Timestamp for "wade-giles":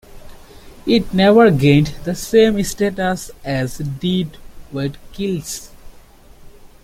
4.71-5.69